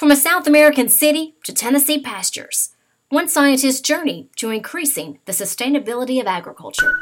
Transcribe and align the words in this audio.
From 0.00 0.10
a 0.10 0.16
South 0.16 0.46
American 0.46 0.88
city 0.88 1.34
to 1.44 1.52
Tennessee 1.52 2.00
pastures, 2.00 2.70
one 3.10 3.28
scientist's 3.28 3.82
journey 3.82 4.30
to 4.36 4.48
increasing 4.48 5.18
the 5.26 5.32
sustainability 5.32 6.18
of 6.18 6.26
agriculture. 6.26 6.96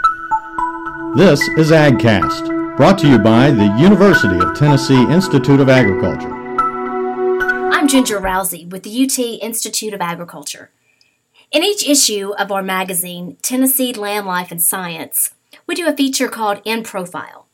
This 1.15 1.41
is 1.57 1.71
AgCast, 1.71 2.77
brought 2.77 2.99
to 2.99 3.09
you 3.09 3.21
by 3.21 3.53
the 3.53 3.73
University 3.79 4.37
of 4.41 4.59
Tennessee 4.59 5.01
Institute 5.13 5.61
of 5.61 5.69
Agriculture. 5.69 6.35
I'm 7.73 7.87
Ginger 7.87 8.19
Rowsey 8.19 8.69
with 8.69 8.83
the 8.83 9.05
UT 9.05 9.17
Institute 9.17 9.95
of 9.95 10.01
Agriculture. 10.01 10.73
In 11.53 11.63
each 11.63 11.89
issue 11.89 12.33
of 12.37 12.51
our 12.51 12.65
magazine, 12.65 13.37
Tennessee 13.43 13.93
Land 13.93 14.27
Life 14.27 14.51
and 14.51 14.61
Science, 14.61 15.35
we 15.69 15.77
do 15.77 15.87
a 15.87 15.97
feature 15.97 16.27
called 16.27 16.63
In 16.65 16.83
Profile. 16.83 17.47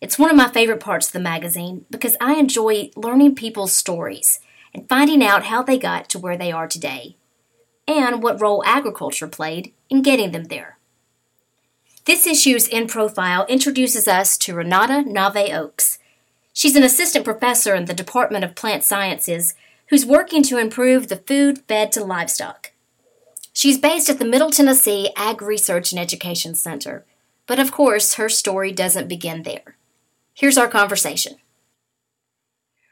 It's 0.00 0.18
one 0.18 0.30
of 0.30 0.36
my 0.36 0.48
favorite 0.48 0.80
parts 0.80 1.06
of 1.06 1.12
the 1.12 1.20
magazine 1.20 1.84
because 1.88 2.16
I 2.20 2.34
enjoy 2.34 2.90
learning 2.96 3.36
people's 3.36 3.72
stories 3.72 4.40
finding 4.86 5.24
out 5.24 5.44
how 5.44 5.62
they 5.62 5.78
got 5.78 6.08
to 6.10 6.18
where 6.18 6.36
they 6.36 6.52
are 6.52 6.68
today 6.68 7.16
and 7.86 8.22
what 8.22 8.40
role 8.40 8.62
agriculture 8.66 9.26
played 9.26 9.72
in 9.88 10.02
getting 10.02 10.32
them 10.32 10.44
there. 10.44 10.78
This 12.04 12.26
issue's 12.26 12.68
In 12.68 12.86
Profile 12.86 13.46
introduces 13.48 14.08
us 14.08 14.38
to 14.38 14.54
Renata 14.54 15.02
Nave 15.02 15.52
Oakes. 15.52 15.98
She's 16.52 16.76
an 16.76 16.82
assistant 16.82 17.24
professor 17.24 17.74
in 17.74 17.84
the 17.84 17.94
Department 17.94 18.44
of 18.44 18.54
Plant 18.54 18.84
Sciences 18.84 19.54
who's 19.88 20.06
working 20.06 20.42
to 20.44 20.58
improve 20.58 21.08
the 21.08 21.16
food 21.16 21.58
fed 21.68 21.92
to 21.92 22.04
livestock. 22.04 22.72
She's 23.52 23.78
based 23.78 24.08
at 24.08 24.18
the 24.18 24.24
Middle 24.24 24.50
Tennessee 24.50 25.10
Ag 25.16 25.42
Research 25.42 25.92
and 25.92 26.00
Education 26.00 26.54
Center, 26.54 27.04
but 27.46 27.58
of 27.58 27.72
course, 27.72 28.14
her 28.14 28.28
story 28.28 28.72
doesn't 28.72 29.08
begin 29.08 29.42
there. 29.42 29.76
Here's 30.34 30.58
our 30.58 30.68
conversation. 30.68 31.36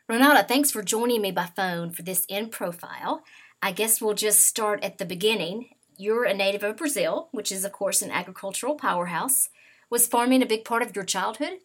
Renata, 0.09 0.45
thanks 0.47 0.71
for 0.71 0.83
joining 0.83 1.21
me 1.21 1.33
by 1.33 1.47
phone 1.47 1.91
for 1.91 2.03
this 2.03 2.25
in 2.29 2.49
profile. 2.49 3.25
I 3.61 3.73
guess 3.73 4.01
we'll 4.01 4.15
just 4.15 4.47
start 4.47 4.85
at 4.85 4.99
the 4.99 5.05
beginning. 5.05 5.71
You're 5.99 6.23
a 6.25 6.35
native 6.35 6.63
of 6.63 6.77
Brazil, 6.77 7.29
which 7.33 7.51
is, 7.51 7.65
of 7.65 7.73
course, 7.73 8.03
an 8.03 8.13
agricultural 8.13 8.77
powerhouse. 8.77 9.49
Was 9.91 10.07
farming 10.07 10.43
a 10.43 10.47
big 10.47 10.65
part 10.65 10.83
of 10.83 10.95
your 10.95 11.05
childhood? 11.05 11.59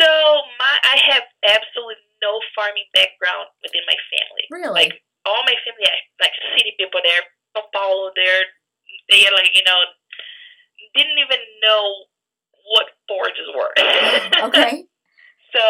So, 0.00 0.10
my 0.58 0.74
I 0.82 0.98
have 1.14 1.22
absolutely 1.46 2.02
no 2.20 2.40
farming 2.56 2.90
background 2.92 3.54
within 3.62 3.82
my 3.86 3.98
family. 4.10 4.44
Really? 4.50 4.74
Like 4.74 5.02
all 5.24 5.42
my 5.46 5.54
family, 5.62 5.86
like 6.20 6.34
city 6.58 6.74
people 6.74 7.00
there, 7.04 7.22
São 7.54 7.62
Paulo, 7.72 8.10
there, 8.16 8.50
they 9.10 9.22
like 9.30 9.54
you 9.54 9.62
know, 9.62 9.78
didn't 10.94 11.18
even 11.22 11.38
know 11.62 11.86
what 12.66 12.86
forages 13.06 13.46
were. 13.54 13.70
Mm, 13.78 14.48
okay. 14.48 14.84
So, 15.50 15.66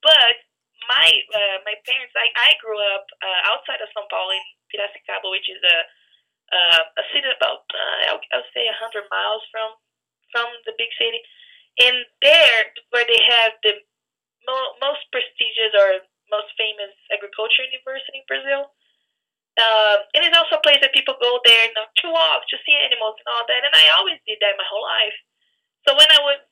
but 0.00 0.43
my 0.88 1.08
uh, 1.32 1.58
my 1.64 1.76
parents, 1.84 2.14
I 2.16 2.28
I 2.34 2.50
grew 2.60 2.78
up 2.94 3.06
uh, 3.22 3.40
outside 3.52 3.80
of 3.80 3.90
São 3.92 4.06
Paulo 4.08 4.32
in 4.32 4.44
Piracicaba, 4.70 5.28
which 5.30 5.48
is 5.48 5.60
a 5.60 5.78
uh, 6.52 6.82
a 7.00 7.04
city 7.12 7.28
about 7.30 7.64
uh, 7.72 8.14
I'll, 8.14 8.22
I'll 8.34 8.50
say 8.52 8.68
a 8.68 8.76
hundred 8.76 9.08
miles 9.08 9.42
from 9.50 9.76
from 10.32 10.48
the 10.66 10.74
big 10.76 10.90
city, 10.98 11.20
and 11.80 12.04
there 12.20 12.72
where 12.90 13.06
they 13.06 13.20
have 13.22 13.56
the 13.62 13.80
mo- 14.46 14.74
most 14.80 15.06
prestigious 15.12 15.72
or 15.72 16.04
most 16.32 16.50
famous 16.56 16.92
agriculture 17.12 17.64
university 17.68 18.20
in 18.20 18.26
Brazil. 18.26 18.72
Um, 19.54 20.02
and 20.18 20.26
it 20.26 20.34
is 20.34 20.38
also 20.38 20.58
a 20.58 20.66
place 20.66 20.82
that 20.82 20.90
people 20.90 21.14
go 21.22 21.38
there 21.46 21.70
know, 21.78 21.86
to 21.86 22.06
walk, 22.10 22.42
to 22.50 22.58
see 22.66 22.74
animals 22.74 23.14
and 23.22 23.28
all 23.30 23.46
that, 23.46 23.62
and 23.62 23.70
I 23.70 23.94
always 23.94 24.18
did 24.26 24.42
that 24.42 24.58
my 24.58 24.66
whole 24.66 24.82
life. 24.82 25.14
So 25.86 25.94
when 25.94 26.10
I 26.10 26.18
was 26.26 26.42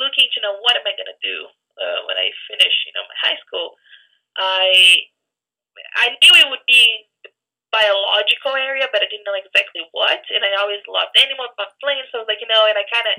looking 0.00 0.32
to 0.32 0.40
know 0.40 0.56
what 0.64 0.72
am 0.80 0.88
I 0.88 0.96
to 0.96 1.18
do 1.20 1.52
uh, 1.78 2.00
when 2.06 2.18
I 2.18 2.28
finish, 2.50 2.74
you 2.86 2.92
know, 2.94 3.06
my 3.06 3.18
high 3.22 3.38
school, 3.46 3.78
I 4.36 5.06
I 5.94 6.18
knew 6.18 6.34
it 6.34 6.50
would 6.50 6.66
be 6.66 7.06
biological 7.70 8.56
area, 8.56 8.88
but 8.90 9.04
I 9.04 9.08
didn't 9.08 9.28
know 9.28 9.36
exactly 9.36 9.84
what. 9.92 10.22
And 10.32 10.42
I 10.42 10.56
always 10.58 10.82
loved 10.88 11.14
animals, 11.14 11.54
loved 11.56 11.76
plants. 11.78 12.10
So 12.10 12.20
I 12.20 12.22
was 12.24 12.30
like, 12.30 12.42
you 12.42 12.48
know, 12.48 12.64
and 12.64 12.76
I 12.76 12.84
kind 12.88 13.08
of 13.12 13.16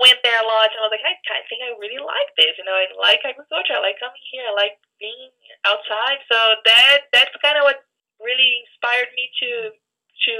went 0.00 0.20
there 0.20 0.36
a 0.40 0.48
lot, 0.48 0.68
and 0.72 0.80
I 0.80 0.84
was 0.88 0.92
like, 0.92 1.04
I 1.04 1.16
of 1.40 1.44
think 1.48 1.64
I 1.64 1.72
really 1.80 2.00
like 2.00 2.30
this. 2.36 2.56
You 2.56 2.64
know, 2.64 2.76
I 2.76 2.88
like 2.96 3.24
agriculture. 3.24 3.76
I 3.76 3.84
like 3.84 4.00
coming 4.00 4.24
here. 4.32 4.44
I 4.48 4.54
like 4.56 4.76
being 5.00 5.32
outside. 5.64 6.20
So 6.28 6.36
that 6.36 7.08
that's 7.12 7.36
kind 7.44 7.56
of 7.60 7.64
what 7.68 7.84
really 8.20 8.64
inspired 8.64 9.12
me 9.16 9.28
to 9.44 9.50
to 9.72 10.34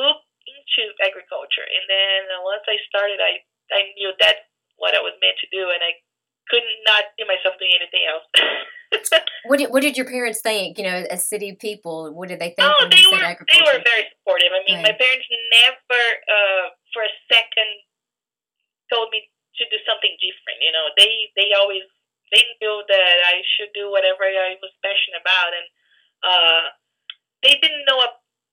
look 0.00 0.20
into 0.44 0.92
agriculture. 1.00 1.64
And 1.64 1.84
then 1.88 2.20
once 2.44 2.64
I 2.68 2.76
started, 2.88 3.20
I 3.20 3.40
I 3.72 3.92
knew 3.96 4.12
that's 4.20 4.44
what 4.76 4.96
I 4.96 5.00
was 5.00 5.16
meant 5.20 5.40
to 5.40 5.48
do, 5.52 5.72
and 5.72 5.80
I 5.80 5.96
could 6.50 6.64
not 6.86 7.04
see 7.16 7.24
myself 7.24 7.56
doing 7.58 7.72
anything 7.76 8.04
else. 8.04 8.26
what 9.48 9.58
did 9.58 9.70
What 9.70 9.82
did 9.82 9.96
your 9.96 10.06
parents 10.06 10.40
think? 10.40 10.78
You 10.78 10.84
know, 10.84 10.98
as 11.10 11.26
city 11.26 11.56
people, 11.56 12.12
what 12.12 12.28
did 12.28 12.40
they 12.40 12.52
think? 12.56 12.68
Oh, 12.68 12.86
they 12.88 13.04
were 13.08 13.20
they 13.20 13.62
were 13.64 13.80
very 13.80 14.04
supportive. 14.12 14.52
I 14.52 14.60
mean, 14.68 14.80
Right. 14.80 14.92
my 14.92 14.94
parents 14.96 15.26
never, 15.52 16.02
uh, 16.28 16.64
for 16.92 17.02
a 17.02 17.12
second, 17.32 17.70
told 18.92 19.08
me 19.10 19.30
to 19.56 19.64
do 19.70 19.78
something 19.88 20.12
different. 20.20 20.58
You 20.60 20.72
know, 20.72 20.86
they 20.98 21.32
they 21.36 21.52
always 21.56 21.84
they 22.32 22.44
knew 22.60 22.82
that 22.88 23.16
I 23.30 23.42
should 23.56 23.72
do 23.74 23.90
whatever 23.90 24.24
I 24.24 24.58
was 24.60 24.72
passionate 24.82 25.22
about, 25.22 25.50
and 25.54 25.66
uh, 26.24 26.62
they 27.42 27.54
didn't 27.60 27.84
know 27.88 28.00
a, 28.00 28.10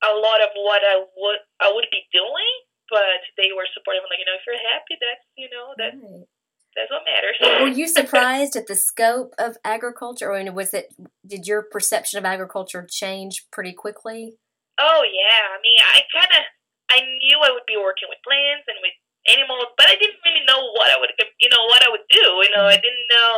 a 0.09 0.13
lot 0.15 0.39
of 0.41 0.49
what 0.55 0.81
I 0.85 1.01
would 1.01 1.41
I 1.59 1.71
would 1.71 1.87
be 1.91 2.07
doing, 2.13 2.53
but 2.89 3.19
they 3.37 3.51
were 3.55 3.67
supportive. 3.73 4.03
Like, 4.07 4.19
you 4.19 4.27
know, 4.27 4.37
if 4.37 4.45
you're 4.47 4.59
happy, 4.59 4.95
that's 4.99 5.25
you 5.35 5.49
know 5.51 5.73
that 5.77 5.93
Right. 5.97 6.27
That's 6.75 6.91
what 6.91 7.03
matters. 7.03 7.35
Were 7.61 7.75
you 7.75 7.87
surprised 7.91 8.55
at 8.55 8.67
the 8.67 8.75
scope 8.75 9.33
of 9.37 9.57
agriculture, 9.63 10.31
or 10.31 10.39
was 10.51 10.73
it? 10.73 10.93
Did 11.25 11.47
your 11.47 11.61
perception 11.61 12.19
of 12.19 12.25
agriculture 12.25 12.87
change 12.89 13.45
pretty 13.51 13.73
quickly? 13.73 14.37
Oh 14.79 15.03
yeah, 15.03 15.51
I 15.51 15.59
mean, 15.59 15.79
I 15.83 16.01
kind 16.13 16.31
of 16.31 16.43
I 16.91 16.97
knew 17.03 17.37
I 17.43 17.51
would 17.51 17.67
be 17.67 17.79
working 17.79 18.07
with 18.11 18.23
plants 18.23 18.67
and 18.67 18.79
with 18.83 18.95
animals, 19.29 19.71
but 19.77 19.87
I 19.87 19.95
didn't 19.95 20.19
really 20.25 20.43
know 20.47 20.59
what 20.73 20.89
I 20.91 20.97
would, 20.99 21.11
you 21.39 21.49
know, 21.51 21.63
what 21.71 21.83
I 21.83 21.91
would 21.91 22.07
do. 22.09 22.25
You 22.43 22.51
know, 22.55 22.65
I 22.67 22.79
didn't 22.79 23.07
know 23.11 23.31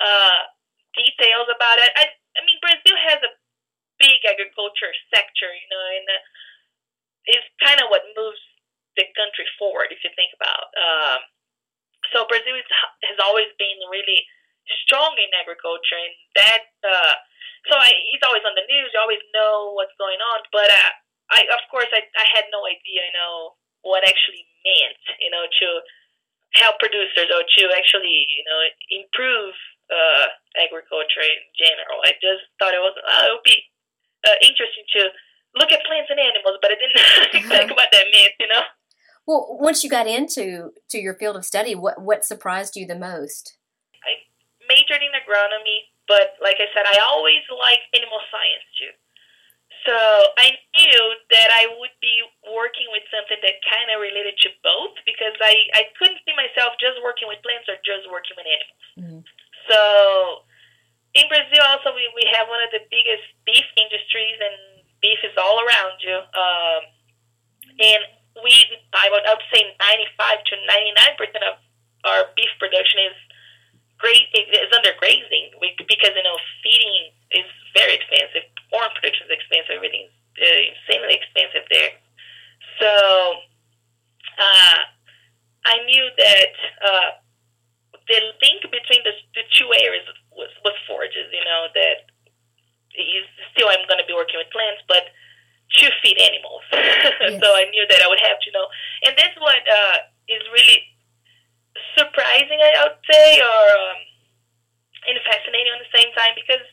uh, 0.00 0.40
details 0.96 1.48
about 1.48 1.78
it. 1.80 1.90
I, 1.96 2.10
I 2.10 2.40
mean, 2.44 2.58
Brazil 2.60 2.96
has 3.08 3.20
a 3.24 3.32
big 4.00 4.20
agriculture 4.24 4.92
sector, 5.12 5.48
you 5.48 5.68
know, 5.68 5.84
and 5.96 6.06
uh, 6.08 6.22
it's 7.28 7.48
kind 7.60 7.78
of 7.80 7.92
what 7.92 8.04
moves 8.16 8.40
the 8.96 9.06
country 9.14 9.46
forward 9.60 9.92
if 9.94 10.02
you 10.02 10.10
think 10.16 10.34
about. 10.34 10.68
Um, 10.74 11.20
so 12.12 12.26
Brazil 12.28 12.56
is, 12.56 12.68
has 13.10 13.18
always 13.22 13.50
been 13.58 13.78
really 13.90 14.26
strong 14.86 15.14
in 15.18 15.30
agriculture, 15.34 15.98
and 15.98 16.14
that. 16.36 16.62
Uh, 16.82 17.14
so 17.68 17.76
I, 17.76 17.92
it's 18.16 18.24
always 18.24 18.44
on 18.48 18.56
the 18.56 18.64
news. 18.64 18.88
You 18.94 19.00
always 19.04 19.20
know 19.36 19.76
what's 19.76 19.92
going 20.00 20.16
on. 20.16 20.40
But 20.48 20.72
uh, 20.72 20.92
I, 21.28 21.44
of 21.52 21.60
course, 21.68 21.92
I, 21.92 22.00
I 22.00 22.26
had 22.32 22.48
no 22.48 22.64
idea, 22.64 23.04
you 23.04 23.14
know, 23.14 23.60
what 23.84 24.06
actually 24.06 24.48
meant, 24.64 25.00
you 25.20 25.28
know, 25.28 25.44
to 25.44 25.68
help 26.56 26.80
producers 26.80 27.28
or 27.30 27.44
to 27.44 27.62
actually, 27.76 28.26
you 28.32 28.44
know, 28.48 28.60
improve 28.90 29.54
uh, 29.92 30.26
agriculture 30.58 31.22
in 31.22 31.42
general. 31.54 32.00
I 32.02 32.16
just 32.18 32.48
thought 32.58 32.74
it 32.74 32.82
was, 32.82 32.96
uh, 32.96 33.28
it 33.28 33.32
would 33.36 33.46
be 33.46 33.60
uh, 34.26 34.38
interesting 34.42 34.86
to 34.98 35.12
look 35.54 35.70
at 35.70 35.84
plants 35.86 36.10
and 36.10 36.18
animals, 36.18 36.58
but 36.62 36.74
I 36.74 36.76
didn't 36.78 36.96
know 36.98 37.30
exactly 37.36 37.74
what 37.76 37.90
that 37.92 38.06
meant, 38.10 38.34
you 38.40 38.48
know. 38.50 38.64
Well, 39.26 39.56
once 39.60 39.84
you 39.84 39.90
got 39.90 40.06
into 40.06 40.72
to 40.90 40.98
your 40.98 41.14
field 41.14 41.36
of 41.36 41.44
study, 41.44 41.74
what 41.74 42.00
what 42.02 42.24
surprised 42.24 42.76
you 42.76 42.86
the 42.86 42.98
most? 42.98 43.56
I 44.02 44.26
majored 44.66 45.02
in 45.02 45.12
agronomy, 45.14 45.90
but 46.08 46.34
like 46.42 46.56
I 46.58 46.66
said, 46.74 46.86
I 46.86 46.98
always 47.06 47.42
liked 47.50 47.86
animal 47.94 48.18
science 48.30 48.66
too. 48.78 48.92
So 49.88 49.96
I 50.36 50.60
knew 50.76 51.02
that 51.32 51.48
I 51.56 51.72
would 51.80 51.96
be 52.04 52.20
working 52.52 52.84
with 52.92 53.00
something 53.08 53.40
that 53.40 53.64
kind 53.64 53.88
of 53.88 54.02
related 54.04 54.36
to 54.44 54.52
both 54.60 54.92
because 55.08 55.32
I, 55.40 55.56
I 55.72 55.88
couldn't 55.96 56.20
see 56.28 56.36
myself 56.36 56.76
just 56.76 57.00
working 57.00 57.32
with 57.32 57.40
plants 57.40 57.64
or 57.64 57.80
just 57.80 58.04
working 58.12 58.36
with 58.36 58.44
animals. 58.44 58.84
Mhm. 59.00 59.20
So 59.72 59.80
in 61.16 61.24
Brazil 61.32 61.64
also 61.64 61.96
we, 61.96 62.12
we 62.12 62.28
have 62.36 62.52
one 62.52 62.60
of 62.60 62.70
the 62.76 62.84
biggest 62.92 63.24
beef 63.48 63.64
industries 63.80 64.36
and 64.36 64.84
beef 65.00 65.20
is 65.24 65.32
all 65.40 65.64
around 65.64 65.96
you. 66.04 66.18
Um, 66.18 66.82
and 67.80 68.02
we, 68.38 68.54
I 68.94 69.10
would, 69.10 69.26
I 69.26 69.34
would 69.34 69.50
say 69.50 69.66
95 69.78 70.44
to 70.44 70.54
99% 70.66 71.50
of 71.50 71.58
our 72.04 72.30
beef 72.36 72.50
production 72.58 73.10
is 73.10 73.16
great 74.00 74.32
is 74.32 74.72
under 74.72 74.96
grazing 74.96 75.52
we, 75.60 75.76
because 75.76 76.16
you 76.16 76.24
know 76.24 76.40
feeding 76.64 77.12
is 77.36 77.48
very 77.76 77.94
expensive. 77.94 78.48
Corn 78.72 78.88
production 78.96 79.28
is 79.28 79.32
expensive. 79.36 79.76
Everything's 79.76 80.10
uh, 80.40 80.60
insanely 80.72 81.20
expensive 81.20 81.68
there. 81.68 81.92
So 82.80 82.90
uh, 84.40 84.80
I 85.68 85.76
knew 85.84 86.08
that 86.16 86.54
uh, 86.80 87.10
the 88.08 88.18
link 88.40 88.64
between 88.72 89.04
the, 89.04 89.14
the 89.36 89.44
two 89.54 89.68
areas 89.84 90.08
was, 90.32 90.50
was 90.64 90.74
forages. 90.88 91.28
You 91.30 91.44
know 91.44 91.68
that 91.76 92.08
is 92.96 93.28
still 93.52 93.68
I'm 93.68 93.84
going 93.86 94.00
to 94.00 94.08
be 94.08 94.16
working 94.16 94.40
with 94.40 94.50
plants, 94.50 94.82
but 94.88 95.12
to 95.78 95.86
feed 96.02 96.18
animals. 96.18 96.64
so 97.38 97.46
I 97.54 97.70
knew 97.70 97.86
that 97.86 98.02
I 98.02 98.08
would 98.10 98.18
have 98.18 98.40
to 98.42 98.50
know, 98.50 98.66
and 99.06 99.14
that's 99.14 99.38
what 99.38 99.62
uh, 99.62 100.10
is 100.26 100.42
really 100.50 100.82
surprising, 101.96 102.58
I 102.58 102.86
would 102.86 103.00
say, 103.06 103.40
or 103.40 103.62
um, 103.78 103.98
and 105.08 105.16
fascinating 105.24 105.72
on 105.72 105.80
the 105.80 105.94
same 105.96 106.10
time 106.12 106.36
because 106.36 106.64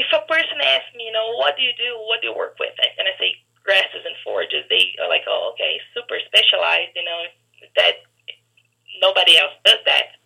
if 0.00 0.08
a 0.08 0.24
person 0.24 0.56
asks 0.64 0.88
me, 0.96 1.12
you 1.12 1.14
know, 1.14 1.36
what 1.36 1.56
do 1.56 1.62
you 1.62 1.76
do? 1.76 2.00
What 2.08 2.24
do 2.24 2.32
you 2.32 2.36
work 2.36 2.56
with? 2.56 2.72
And 2.80 3.04
I 3.04 3.12
say 3.20 3.36
grasses 3.60 4.02
and 4.08 4.16
forages, 4.24 4.64
they 4.72 4.96
are 5.04 5.08
like, 5.08 5.28
oh, 5.28 5.52
okay, 5.52 5.76
super 5.92 6.16
specialized, 6.32 6.96
you 6.96 7.04
know, 7.04 7.28
that 7.76 8.08
nobody 9.04 9.36
else 9.36 9.52
does 9.68 9.84
that. 9.84 10.16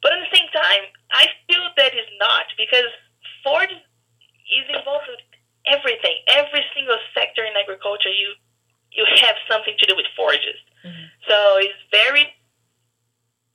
But 0.00 0.16
at 0.16 0.24
the 0.24 0.32
same 0.32 0.48
time, 0.52 0.88
I 1.12 1.28
feel 1.46 1.64
that 1.76 1.92
is 1.92 2.08
not 2.16 2.48
because 2.56 2.88
forage 3.44 3.72
is 3.72 4.66
involved 4.72 5.08
with 5.08 5.24
everything. 5.68 6.24
Every 6.32 6.64
single 6.72 7.00
sector 7.12 7.44
in 7.44 7.52
agriculture, 7.56 8.12
you 8.12 8.36
you 8.92 9.02
have 9.26 9.34
something 9.50 9.74
to 9.74 9.86
do 9.90 9.96
with 9.98 10.06
forages. 10.14 10.54
Mm-hmm. 10.86 11.06
So 11.26 11.58
it's 11.58 11.82
very 11.90 12.30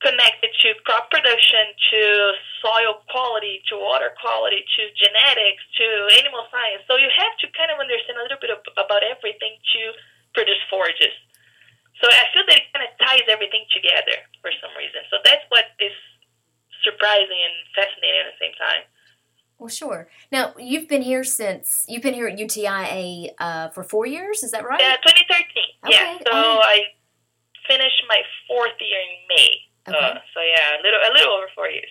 connected 0.00 0.48
to 0.64 0.68
crop 0.88 1.12
production, 1.12 1.76
to 1.92 2.32
soil 2.64 3.04
quality, 3.12 3.60
to 3.68 3.76
water 3.76 4.12
quality, 4.16 4.64
to 4.64 4.82
genetics, 4.96 5.60
to 5.76 5.86
animal 6.24 6.48
science. 6.48 6.84
So 6.88 6.96
you 6.96 7.08
have 7.12 7.36
to 7.44 7.46
kind 7.52 7.68
of 7.68 7.76
understand 7.80 8.16
a 8.16 8.24
little 8.24 8.40
bit 8.40 8.52
of, 8.52 8.64
about 8.80 9.04
everything 9.04 9.60
to 9.76 9.80
produce 10.32 10.60
forages. 10.72 11.12
So 12.00 12.08
I 12.08 12.24
feel 12.32 12.44
that 12.48 12.56
it 12.56 12.66
kind 12.72 12.84
of 12.84 12.92
ties 12.96 13.28
everything 13.28 13.64
together 13.68 14.24
for 14.40 14.50
some 14.60 14.72
reason. 14.76 15.04
So 15.12 15.20
that's 15.24 15.44
what 15.52 15.68
is 15.78 15.92
surprising 16.82 17.36
and 17.36 17.56
fascinating 17.76 18.24
at 18.24 18.32
the 18.32 18.38
same 18.40 18.56
time. 18.56 18.82
Well, 19.60 19.68
sure. 19.68 20.08
Now 20.32 20.54
you've 20.58 20.88
been 20.88 21.02
here 21.02 21.22
since 21.22 21.84
you've 21.86 22.02
been 22.02 22.14
here 22.14 22.26
at 22.26 22.38
UTIA 22.38 23.32
uh, 23.38 23.68
for 23.68 23.84
four 23.84 24.06
years. 24.06 24.42
Is 24.42 24.52
that 24.52 24.64
right? 24.64 24.80
Yeah, 24.80 24.96
2013. 24.96 25.44
Okay. 25.84 25.92
Yeah. 25.92 26.18
So 26.24 26.32
I 26.32 26.84
finished 27.68 28.02
my 28.08 28.22
fourth 28.48 28.80
year 28.80 28.98
in 28.98 29.14
May. 29.28 29.50
Okay. 29.88 29.98
Uh, 29.98 30.14
so 30.32 30.40
yeah, 30.40 30.80
a 30.80 30.82
little 30.82 31.00
a 31.00 31.12
little 31.12 31.32
over 31.34 31.46
four 31.54 31.68
years. 31.68 31.90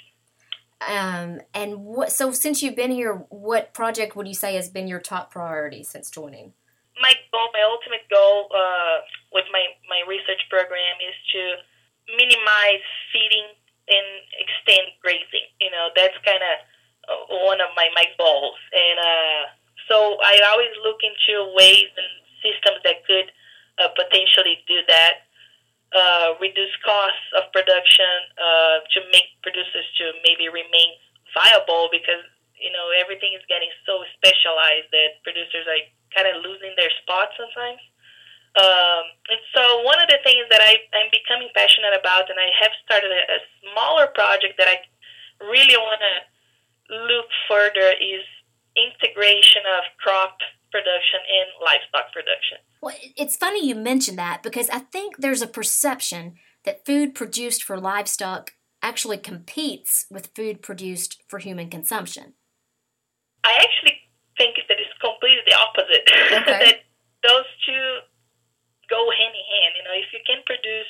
Um, 0.82 1.42
and 1.54 1.86
what? 1.86 2.12
So 2.12 2.32
since 2.32 2.64
you've 2.64 2.76
been 2.76 2.92
here, 2.92 3.26
what 3.30 3.74
project 3.74 4.16
would 4.16 4.28
you 4.28 4.34
say 4.34 4.56
has 4.56 4.70
been 4.70 4.88
your 4.88 5.00
top 5.00 5.32
priority 5.32 5.84
since 5.84 6.10
joining? 6.10 6.54
My 7.00 7.16
goal, 7.32 7.48
my 7.56 7.64
ultimate 7.64 8.04
goal 8.12 8.52
uh, 8.52 9.08
with 9.32 9.48
my 9.52 9.64
my 9.88 10.04
research 10.08 10.44
program 10.52 11.00
is 11.00 11.16
to 11.34 11.42
minimize 12.20 12.84
feeding 13.12 13.56
and 13.88 14.08
extend 14.38 14.94
grazing. 15.02 15.48
You 15.64 15.72
know, 15.72 15.90
that's 15.96 16.16
kind 16.28 16.44
of 16.44 16.56
one 17.48 17.64
of 17.64 17.72
my 17.76 17.88
my 17.96 18.06
goals, 18.20 18.60
and 18.76 18.98
uh, 19.00 19.44
so 19.90 20.20
I 20.22 20.44
always 20.54 20.76
look 20.86 21.02
into 21.02 21.50
ways 21.58 21.90
and 21.98 22.12
systems 22.46 22.80
that 22.86 23.02
could 23.08 23.34
uh, 23.82 23.90
potentially 23.98 24.62
do 24.68 24.80
that. 24.88 25.26
Uh, 25.90 26.38
reduce 26.38 26.70
costs 26.86 27.26
of 27.34 27.50
production 27.50 28.14
uh, 28.38 28.78
to 28.94 29.02
make 29.10 29.26
producers 29.42 29.90
to 29.98 30.14
maybe 30.22 30.46
remain 30.46 30.94
viable 31.34 31.90
because 31.90 32.22
you 32.62 32.70
know 32.70 32.94
everything 32.94 33.34
is 33.34 33.42
getting 33.50 33.74
so 33.90 34.06
specialized 34.14 34.86
that 34.94 35.18
producers 35.26 35.66
are 35.66 35.82
kind 36.14 36.30
of 36.30 36.46
losing 36.46 36.78
their 36.78 36.94
spot 37.02 37.34
sometimes. 37.34 37.82
Um, 38.58 39.06
and 39.34 39.42
so 39.54 39.82
one 39.82 39.98
of 40.02 40.10
the 40.10 40.22
things 40.22 40.46
that 40.50 40.62
I, 40.62 40.78
I'm 40.94 41.10
becoming 41.10 41.50
passionate 41.54 41.94
about, 41.98 42.30
and 42.30 42.38
I 42.38 42.50
have 42.62 42.74
started 42.86 43.10
a, 43.10 43.24
a 43.26 43.40
smaller 43.62 44.14
project 44.14 44.58
that 44.62 44.70
I 44.70 44.82
really 45.42 45.78
want 45.78 46.02
to 46.02 46.14
look 46.90 47.30
further 47.50 47.92
is 48.00 48.24
integration 48.78 49.64
of 49.78 49.84
crop 50.00 50.38
production 50.72 51.20
and 51.26 51.50
livestock 51.66 52.14
production. 52.14 52.58
Well, 52.82 52.96
it's 53.18 53.36
funny 53.36 53.66
you 53.68 53.76
mention 53.76 54.16
that 54.16 54.44
because 54.44 54.70
I 54.70 54.80
think 54.80 55.18
there's 55.18 55.42
a 55.42 55.48
perception 55.48 56.36
that 56.64 56.86
food 56.86 57.16
produced 57.16 57.64
for 57.64 57.80
livestock 57.80 58.52
actually 58.82 59.18
competes 59.18 60.06
with 60.10 60.32
food 60.36 60.62
produced 60.62 61.22
for 61.28 61.40
human 61.40 61.70
consumption. 61.70 62.34
I 63.44 63.58
actually 63.60 63.98
think 64.38 64.56
that 64.70 64.78
it's 64.80 64.96
completely 65.02 65.44
the 65.46 65.58
opposite. 65.58 66.08
Okay. 66.30 66.66
that 66.66 66.76
those 67.28 67.50
two 67.66 67.88
go 68.90 69.10
hand 69.12 69.36
in 69.36 69.46
hand. 69.50 69.72
You 69.76 69.84
know, 69.84 69.96
if 69.98 70.08
you 70.14 70.20
can 70.26 70.42
produce 70.46 70.88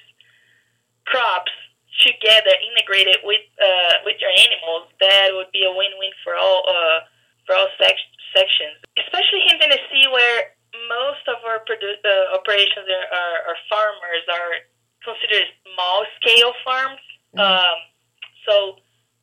crops 1.05 1.51
together, 1.97 2.53
integrated 2.69 3.19
with 3.25 3.43
uh, 3.57 4.05
with 4.05 4.21
your 4.21 4.31
animals, 4.31 4.87
that 5.01 5.33
would 5.33 5.51
be 5.51 5.65
a 5.65 5.73
win-win 5.73 6.13
for 6.23 6.35
all 6.37 6.63
uh, 6.69 6.99
for 7.45 7.55
all 7.55 7.67
sec- 7.81 8.13
sections. 8.35 8.77
Especially 8.97 9.43
in 9.49 9.59
Tennessee, 9.59 10.07
where 10.13 10.53
most 10.87 11.25
of 11.25 11.41
our 11.43 11.65
produ- 11.65 11.99
uh, 12.05 12.37
operations 12.37 12.85
are, 12.85 13.07
are, 13.09 13.37
are, 13.49 13.59
farmers 13.67 14.23
are 14.29 14.53
considered 15.01 15.49
small-scale 15.65 16.53
farms. 16.61 17.01
Mm-hmm. 17.33 17.41
Um, 17.41 17.77
so 18.45 18.53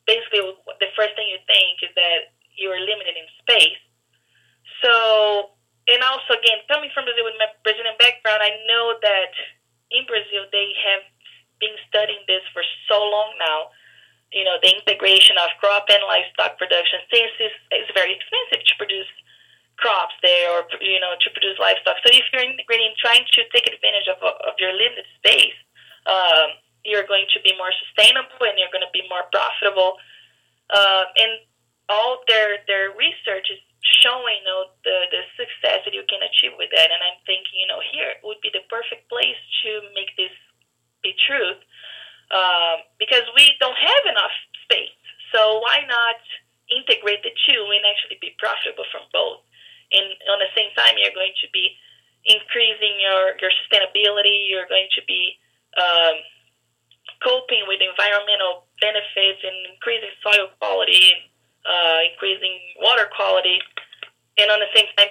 basically, 0.05 0.43
the 0.79 0.91
first 0.95 1.15
thing 1.15 1.31
you 1.31 1.39
think 1.47 1.81
is 1.87 1.93
that 1.95 2.35
you 2.55 2.67
are 2.69 2.79
limited 2.79 3.15
in 3.15 3.27
space. 3.41 3.79
So, 4.83 5.55
and 5.87 6.03
also 6.03 6.35
again, 6.35 6.61
coming 6.67 6.91
from 6.93 7.07
Brazil 7.07 7.25
with 7.25 7.39
my 7.39 7.47
Brazilian 7.63 7.95
background, 7.97 8.43
I 8.43 8.59
know 8.67 8.99
that 9.01 9.31
in 9.91 10.03
Brazil 10.05 10.45
they 10.51 10.75
have 10.83 11.03
been 11.59 11.75
studying 11.89 12.21
this 12.27 12.43
for 12.53 12.63
so 12.89 12.97
long 12.97 13.33
now. 13.39 13.73
You 14.31 14.43
know, 14.43 14.59
the 14.59 14.75
integration 14.75 15.39
of 15.39 15.55
crop 15.63 15.87
and 15.87 16.03
livestock 16.03 16.59
production, 16.59 16.99
since 17.07 17.31
it's, 17.39 17.59
it's 17.71 17.91
very 17.95 18.11
expensive 18.11 18.59
to 18.59 18.73
produce 18.75 19.07
crops 19.79 20.13
there 20.19 20.51
or, 20.51 20.67
you 20.81 20.99
know, 20.99 21.15
to 21.15 21.27
produce 21.31 21.55
livestock. 21.61 21.95
So 22.03 22.11
if 22.11 22.25
you're 22.33 22.43
integrating, 22.43 22.91
trying 22.99 23.23
to 23.23 23.41
take 23.53 23.69
advantage 23.71 24.09
of, 24.11 24.19
of 24.19 24.53
your 24.59 24.73
limited 24.73 25.07
space, 25.21 25.55
um, 26.09 26.59
you're 26.83 27.07
going 27.07 27.29
to 27.35 27.39
be 27.45 27.55
more 27.55 27.71
sustainable 27.87 28.41
and 28.43 28.59
you're 28.59 28.73
going 28.73 28.83
to 28.83 28.91
be 28.91 29.05
more 29.07 29.23
profitable. 29.31 29.95
Uh, 30.67 31.05
and 31.15 31.39
all 31.87 32.19
their, 32.27 32.59
their 32.67 32.91
research 32.99 33.47
is 33.47 33.61
showing 34.03 34.43
you 34.43 34.47
know, 34.47 34.67
the, 34.83 35.07
the 35.13 35.21
success 35.39 35.87
that 35.87 35.93
you 35.95 36.03
can 36.11 36.19
achieve 36.19 36.55
with 36.59 36.73
that. 36.75 36.91
And 36.91 36.99
I'm 36.99 37.19
thinking, 37.23 37.55
you 37.55 37.69
know, 37.69 37.79
here 37.79 38.19
would 38.23 38.41
be 38.43 38.51
the 38.51 38.65
perfect 38.67 39.07
place 39.07 39.39
to 39.63 39.87
make 39.95 40.11
this 40.19 40.33
be 41.07 41.15
truth 41.23 41.63
um, 42.35 42.83
because 42.99 43.23
we 43.31 43.55
don't 43.63 43.79
have 43.79 44.03
enough 44.11 44.35
space. 44.67 44.91
So 45.31 45.63
why 45.63 45.87
not 45.87 46.19
integrate 46.67 47.23
the 47.23 47.31
two 47.47 47.61
and 47.71 47.83
actually 47.87 48.19
be 48.19 48.35
profitable 48.35 48.83
from 48.91 49.07
both? 49.15 49.47
And 49.95 50.07
on 50.27 50.43
the 50.43 50.51
same 50.51 50.67
time, 50.75 50.99
you're 50.99 51.15
going 51.15 51.31
to 51.39 51.49
be 51.55 51.71
increasing 52.27 52.99
your, 52.99 53.39
your 53.39 53.51
sustainability. 53.63 54.51
You're 54.51 54.67
going 54.67 54.91
to 54.99 55.03
be 55.07 55.39
um, 55.79 56.19
coping 57.23 57.63
with 57.71 57.79
environmental 57.79 58.67
benefits 58.83 59.39
and 59.47 59.55
increasing 59.71 60.11
soil 60.19 60.51
quality, 60.59 61.15
uh, 61.63 61.99
increasing 62.11 62.59
water 62.83 63.07
quality, 63.15 63.63
and 64.37 64.51
on 64.51 64.59
the 64.59 64.71
same 64.75 64.91
time 64.99 65.07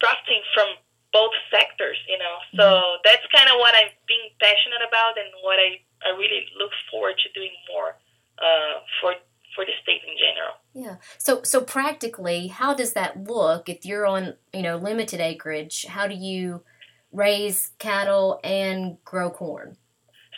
profiting 0.00 0.42
from 0.56 0.80
both 1.14 1.30
sectors, 1.48 1.96
you 2.10 2.18
know. 2.18 2.36
So 2.58 2.66
mm-hmm. 2.66 3.00
that's 3.06 3.22
kind 3.30 3.48
of 3.48 3.62
what 3.62 3.72
I'm 3.78 3.94
being 4.10 4.34
passionate 4.42 4.82
about 4.82 5.14
and 5.16 5.30
what 5.46 5.62
I, 5.62 5.78
I 6.02 6.10
really 6.18 6.50
look 6.58 6.74
forward 6.90 7.14
to 7.22 7.28
doing 7.32 7.54
more 7.70 7.94
uh, 8.42 8.82
for 9.00 9.14
for 9.54 9.64
the 9.64 9.70
state 9.80 10.02
in 10.02 10.18
general. 10.18 10.58
Yeah. 10.74 10.96
So 11.16 11.46
so 11.46 11.62
practically, 11.62 12.48
how 12.48 12.74
does 12.74 12.92
that 12.92 13.22
look 13.22 13.70
if 13.70 13.86
you're 13.86 14.04
on 14.04 14.34
you 14.52 14.62
know 14.62 14.76
limited 14.76 15.20
acreage? 15.20 15.86
How 15.86 16.08
do 16.08 16.14
you 16.18 16.66
raise 17.12 17.70
cattle 17.78 18.40
and 18.42 18.98
grow 19.06 19.30
corn? 19.30 19.78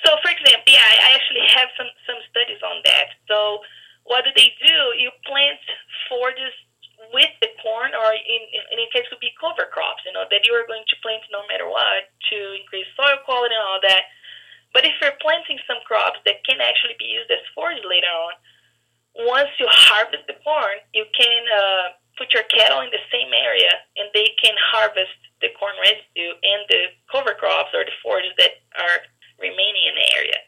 So, 0.05 0.13
for 0.21 0.31
example, 0.31 0.69
yeah, 0.69 0.85
I 0.85 1.17
actually 1.17 1.49
have 1.57 1.73
some 1.81 1.89
some 2.05 2.21
studies 2.29 2.61
on 2.61 2.85
that. 2.85 3.17
So, 3.27 3.65
what 4.05 4.29
do 4.29 4.31
they 4.37 4.53
do? 4.61 4.77
You 5.01 5.09
plant 5.25 5.59
for 6.13 6.31
this 6.37 6.53
with 7.13 7.33
the 7.41 7.53
corn, 7.63 7.93
or 7.93 8.13
in, 8.13 8.43
in 8.53 8.63
any 8.73 8.89
case, 8.93 9.07
could 9.09 9.21
be 9.21 9.33
cover 9.41 9.69
crops, 9.69 10.03
you 10.05 10.13
know, 10.13 10.25
that 10.31 10.45
you 10.45 10.53
are 10.57 10.67
going 10.67 10.85
to 10.89 10.97
plant 11.05 11.23
no 11.31 11.45
matter 11.47 11.69
what 11.69 12.09
to 12.33 12.37
increase 12.57 12.89
soil 12.97 13.21
quality 13.25 13.55
and 13.55 13.65
all 13.65 13.81
that. 13.83 14.11
But 14.73 14.85
if 14.85 14.97
you're 15.01 15.17
planting 15.21 15.61
some 15.65 15.81
crops 15.87 16.21
that 16.29 16.45
can 16.45 16.61
actually 16.61 16.97
be 16.99 17.09
used 17.09 17.31
as 17.31 17.41
forage 17.55 17.85
later 17.85 18.11
on, 18.11 18.35
once 19.29 19.49
you 19.57 19.67
harvest 19.69 20.29
the 20.29 20.37
corn, 20.45 20.77
you 20.93 21.09
can 21.17 21.43
uh, 21.49 21.97
put 22.21 22.35
your 22.37 22.45
cattle 22.53 22.85
in 22.85 22.93
the 22.93 23.01
same 23.09 23.33
area 23.33 23.73
and 23.97 24.13
they 24.13 24.37
can 24.37 24.53
harvest 24.73 25.17
the 25.41 25.49
corn 25.57 25.73
residue 25.81 26.37
and 26.45 26.61
the 26.69 26.93
cover 27.09 27.33
crops 27.33 27.73
or 27.73 27.85
the 27.85 27.97
forages 28.05 28.33
that 28.37 28.61
are 28.77 29.01
remaining 29.41 29.85
in 29.89 29.95
the 29.97 30.07
area. 30.17 30.41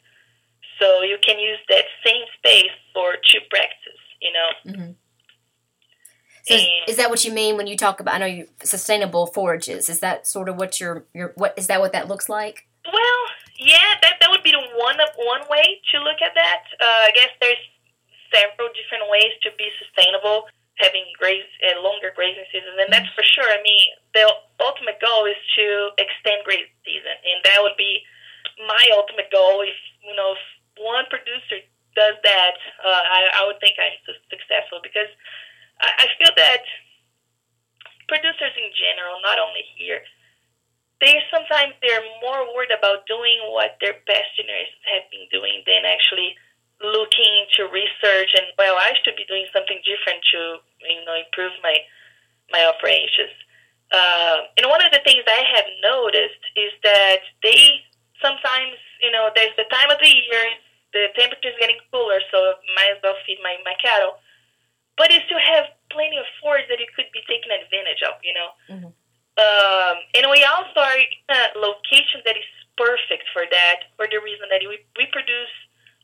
So 0.81 1.03
you 1.03 1.17
can 1.25 1.39
use 1.39 1.59
that 1.69 1.85
same 2.05 2.25
space 2.37 2.73
for 2.93 3.17
two 3.25 3.41
practices, 3.51 4.01
you 4.21 4.33
know. 4.33 4.49
Mm-hmm. 4.67 4.93
So 6.49 6.55
is, 6.55 6.67
is, 6.89 6.97
that 6.97 7.11
what 7.11 7.18
you 7.29 7.35
mean 7.35 7.57
when 7.57 7.67
you 7.67 7.77
talk 7.77 8.01
about? 8.01 8.15
I 8.15 8.19
know 8.19 8.27
you 8.27 8.49
sustainable 8.65 9.27
forages. 9.27 9.89
Is 9.89 10.01
that 10.01 10.27
sort 10.27 10.49
of 10.49 10.57
what 10.57 10.81
your 10.81 11.05
your 11.13 11.33
what 11.37 11.55
is 11.57 11.67
that 11.69 11.81
what 11.81 11.93
that 11.93 12.09
looks 12.09 12.29
like? 12.29 12.67
Well, 12.89 13.21
yeah, 13.59 14.01
that 14.03 14.17
that 14.21 14.31
would 14.31 14.43
be 14.43 14.53
the 14.53 14.65
one 14.77 14.97
one 15.19 15.45
way 15.51 15.81
to 15.93 15.97
look 16.01 16.21
at 16.25 16.33
that. 16.35 16.63
Uh, 16.81 17.03
I 17.09 17.13
guess 17.15 17.31
there's 17.41 17.65
several 18.33 18.69
different 18.73 19.09
ways 19.13 19.33
to 19.45 19.51
be 19.57 19.69
sustainable, 19.77 20.49
having 20.81 21.05
graze 21.19 21.49
uh, 21.65 21.81
longer 21.81 22.13
grazing 22.15 22.49
seasons, 22.53 22.77
and 22.81 22.91
that's 22.93 23.09
for 23.13 23.25
sure. 23.25 23.49
I 23.49 23.61
mean, 23.61 23.85
the 24.15 24.25
ultimate 24.61 25.01
goal 25.01 25.27
is 25.27 25.39
to 25.61 25.93
extend 26.01 26.45
grazing 26.45 26.73
season, 26.85 27.17
and 27.25 27.39
that 27.45 27.61
would 27.61 27.77
be 27.77 28.03
my 28.67 28.85
ultimate 28.97 29.31
goal. 29.31 29.61
If 29.63 29.77
you 30.01 30.17
know, 30.17 30.33
if 30.33 30.43
one 30.81 31.05
producer 31.11 31.61
does 31.99 32.15
that, 32.23 32.57
uh, 32.85 33.05
I, 33.11 33.43
I 33.43 33.47
would 33.51 33.59
think 33.59 33.75
I'm 33.75 33.99
successful 34.31 34.79
because 34.83 35.11
I, 35.83 36.05
I 36.05 36.07
feel 36.15 36.31
that 36.37 36.63
producers 38.09 38.55
in 38.57 38.73
general, 38.75 39.21
not 39.23 39.39
only 39.39 39.63
here, 39.77 40.03
they 41.01 41.23
sometimes 41.31 41.79
they're 41.79 42.03
more 42.25 42.43
worried 42.51 42.75
about 42.75 43.07
doing 43.07 43.39
what 43.55 43.79
their 43.79 43.95
past 44.09 44.35
generations 44.35 44.83
have 44.91 45.07
been 45.15 45.31
doing 45.31 45.63
than 45.63 45.87
actually 45.87 46.35
looking 46.83 47.31
into 47.47 47.71
research 47.71 48.35
and 48.35 48.51
well, 48.59 48.75
I 48.79 48.95
should 49.03 49.15
be 49.15 49.27
doing 49.27 49.47
something 49.55 49.79
different 49.87 50.23
to 50.35 50.63
you 50.91 51.03
know 51.07 51.15
improve 51.15 51.55
my 51.63 52.65
operations. 52.67 53.35
Uh, 53.89 54.51
and 54.59 54.67
one 54.69 54.85
of 54.85 54.93
the 54.93 55.01
things 55.07 55.25
I 55.25 55.43
have 55.55 55.69
noticed 55.81 56.43
is 56.59 56.73
that 56.83 57.23
they 57.43 57.85
sometimes 58.19 58.75
you 58.99 59.11
know 59.15 59.31
there's 59.35 59.55
the 59.55 59.71
time 59.71 59.91
of 59.91 60.03
the 60.03 60.11
year 60.11 60.45
the 60.93 61.13
temperature 61.15 61.53
is 61.53 61.59
getting 61.61 61.79
cooler, 61.93 62.21
so 62.33 62.57
might 62.75 62.97
as 62.97 63.01
well 63.03 63.17
feed 63.27 63.39
my 63.43 63.57
my 63.65 63.77
cattle. 63.83 64.19
But 64.97 65.15
you 65.15 65.21
still 65.31 65.39
have 65.39 65.71
plenty 65.91 66.19
of 66.19 66.27
forage 66.43 66.67
that 66.69 66.81
you 66.81 66.91
could 66.97 67.07
be 67.15 67.23
taking 67.31 67.55
advantage 67.55 68.03
of, 68.03 68.19
you 68.25 68.35
know. 68.35 68.51
Mm-hmm. 68.67 68.91
Um, 69.39 69.97
and 70.19 70.27
we 70.27 70.43
also 70.43 70.83
are 70.83 70.99
in 70.99 71.31
a 71.31 71.55
location 71.55 72.27
that 72.27 72.35
is 72.35 72.49
perfect 72.75 73.23
for 73.31 73.47
that, 73.47 73.95
for 73.95 74.11
the 74.11 74.19
reason 74.19 74.51
that 74.51 74.59
we, 74.67 74.83
we 74.99 75.07
produce 75.15 75.55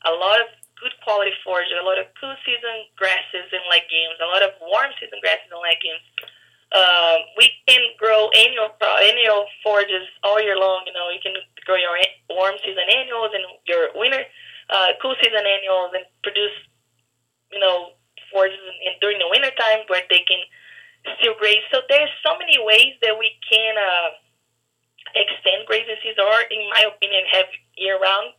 a 0.06 0.14
lot 0.14 0.40
of 0.40 0.48
good 0.80 0.92
quality 1.02 1.32
forage, 1.42 1.70
a 1.72 1.84
lot 1.84 1.98
of 1.98 2.06
cool 2.20 2.34
season 2.44 2.88
grasses 2.96 3.48
and 3.52 3.64
legumes, 3.70 4.18
a 4.20 4.28
lot 4.28 4.42
of 4.42 4.52
warm 4.60 4.92
season 5.00 5.18
grasses 5.22 5.48
and 5.48 5.62
legumes. 5.62 6.04
Um, 6.74 7.18
we 7.38 7.54
can 7.70 7.80
grow 7.96 8.28
annual 8.34 8.74
annual 8.82 9.46
forages 9.62 10.10
all 10.26 10.42
year 10.42 10.58
long. 10.58 10.82
You 10.86 10.92
know, 10.92 11.06
you 11.08 11.22
can 11.22 11.38
grow 11.64 11.78
your 11.78 11.94
warm 12.28 12.58
season 12.66 12.82
annuals 12.90 13.30
and 13.30 13.46
your 13.64 13.94
winter 13.94 14.26
uh, 14.70 14.96
cool 15.00 15.14
season 15.22 15.44
annuals 15.44 15.92
and 15.94 16.04
produce, 16.22 16.56
you 17.52 17.60
know, 17.60 17.94
forages 18.32 18.58
in, 18.58 18.76
in, 18.88 18.92
during 19.00 19.18
the 19.18 19.28
winter 19.28 19.52
time 19.54 19.84
where 19.88 20.02
they 20.08 20.24
can 20.24 20.40
still 21.20 21.34
graze. 21.38 21.64
So 21.70 21.84
there's 21.88 22.10
so 22.24 22.36
many 22.38 22.56
ways 22.58 22.96
that 23.02 23.16
we 23.18 23.36
can 23.44 23.74
uh, 23.76 24.10
extend 25.14 25.66
grazing 25.66 26.00
season, 26.02 26.24
or 26.24 26.38
in 26.50 26.64
my 26.72 26.88
opinion, 26.88 27.24
have 27.32 27.46
year-round 27.76 28.32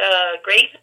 uh, 0.00 0.40
grazing. 0.42 0.82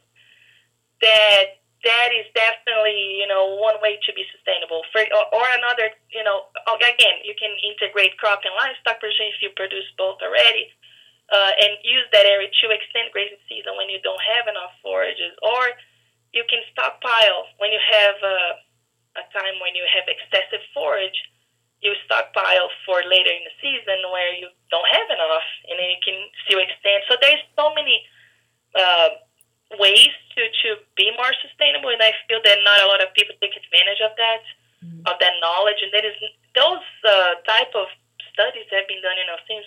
That 1.03 1.60
that 1.83 2.10
is 2.15 2.24
definitely 2.31 3.19
you 3.19 3.27
know 3.27 3.60
one 3.60 3.75
way 3.83 4.00
to 4.00 4.12
be 4.15 4.24
sustainable. 4.31 4.88
For 4.95 5.03
or, 5.03 5.25
or 5.36 5.45
another, 5.60 5.91
you 6.10 6.24
know, 6.24 6.48
again, 6.79 7.19
you 7.27 7.36
can 7.36 7.51
integrate 7.60 8.15
crop 8.15 8.48
and 8.48 8.55
livestock 8.55 9.03
production 9.03 9.27
if 9.36 9.43
you 9.43 9.51
produce 9.53 9.88
both 10.00 10.24
already. 10.24 10.72
Uh, 11.31 11.55
and 11.65 11.79
use 11.81 12.03
that 12.12 12.27
area 12.27 12.51
to 12.62 12.67
extend 12.69 13.10
grazing 13.10 13.39
season 13.50 13.74
when 13.79 13.89
you 13.89 13.98
don't 14.03 14.22
have 14.22 14.45
enough 14.45 14.75
forages, 14.83 15.31
or 15.41 15.72
you 16.36 16.43
can 16.51 16.60
stockpile 16.75 17.48
when 17.57 17.72
you 17.72 17.79
have 17.79 18.17
uh, 18.22 18.53
a 19.17 19.24
time 19.33 19.55
when 19.62 19.74
you 19.74 19.86
have 19.88 20.05
excessive 20.10 20.62
forage, 20.74 21.15
you 21.81 21.93
stockpile 22.05 22.69
for 22.86 23.01
later 23.05 23.29
in 23.29 23.43
the 23.45 23.55
season 23.62 24.00
where 24.10 24.33
you 24.36 24.51
don't 24.72 24.89
have 24.89 25.10
enough, 25.10 25.48
and 25.69 25.79
then 25.79 25.89
you 25.89 26.01
can 26.01 26.17
still 26.45 26.62
extend. 26.63 27.03
So 27.07 27.15
there's 27.22 27.43
so 27.55 27.72
many 27.74 28.03
uh, 28.74 29.10
ways 29.80 30.13
to, 30.36 30.42
to 30.65 30.70
be 30.96 31.12
more 31.15 31.32
sustainable, 31.42 31.89
and 31.89 32.01
I 32.01 32.13
feel 32.27 32.42
that 32.44 32.58
not 32.63 32.84
a 32.84 32.88
lot 32.88 33.01
of 33.01 33.13
people 33.13 33.36
take 33.42 33.56
advantage 33.56 34.01
of 34.03 34.13
that, 34.18 34.44
mm-hmm. 34.84 35.06
of 35.06 35.15
that 35.20 35.36
knowledge, 35.42 35.82
and 35.82 35.92
that 35.94 36.06
is 36.06 36.15
those 36.56 36.86
uh, 37.06 37.39
type 37.46 37.74
of 37.74 37.88
studies 38.34 38.70
have 38.72 38.88
been 38.89 39.01
done, 39.01 39.18
you 39.18 39.27
know, 39.30 39.39
since 39.46 39.65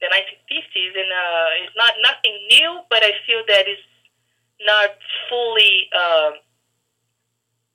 the 0.00 0.08
1950s, 0.10 0.94
and 0.96 1.10
uh, 1.10 1.64
it's 1.64 1.76
not 1.76 1.92
nothing 2.02 2.34
new, 2.50 2.82
but 2.90 3.04
I 3.04 3.12
feel 3.24 3.42
that 3.48 3.64
it's 3.68 3.88
not 4.64 4.96
fully. 5.28 5.88
Uh, 5.92 6.42